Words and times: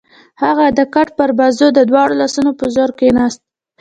هغه 0.43 0.65
د 0.77 0.79
کټ 0.93 1.07
پر 1.17 1.29
بازو 1.39 1.67
د 1.73 1.79
دواړو 1.89 2.13
لاسونو 2.21 2.51
په 2.59 2.65
زور 2.75 2.89
کېناست. 2.99 3.41